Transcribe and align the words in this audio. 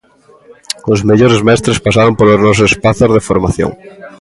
Os 0.93 0.99
mellores 1.09 1.41
mestres 1.49 1.81
pasaron 1.85 2.13
polos 2.17 2.41
nosos 2.45 2.67
espazos 2.71 3.09
de 3.15 3.25
formación. 3.29 3.71